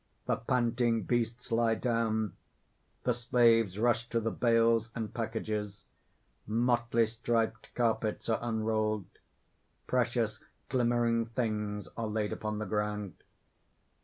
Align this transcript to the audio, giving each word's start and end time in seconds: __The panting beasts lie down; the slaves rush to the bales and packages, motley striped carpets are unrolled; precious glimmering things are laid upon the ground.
__The 0.35 0.47
panting 0.47 1.03
beasts 1.03 1.51
lie 1.51 1.75
down; 1.75 2.33
the 3.03 3.13
slaves 3.13 3.77
rush 3.77 4.09
to 4.09 4.19
the 4.19 4.31
bales 4.31 4.89
and 4.95 5.13
packages, 5.13 5.85
motley 6.47 7.05
striped 7.05 7.75
carpets 7.75 8.27
are 8.27 8.39
unrolled; 8.41 9.05
precious 9.85 10.39
glimmering 10.69 11.27
things 11.27 11.87
are 11.95 12.07
laid 12.07 12.33
upon 12.33 12.57
the 12.57 12.65
ground. 12.65 13.13